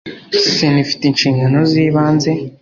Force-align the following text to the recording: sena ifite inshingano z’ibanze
sena 0.55 0.79
ifite 0.85 1.03
inshingano 1.07 1.57
z’ibanze 1.69 2.31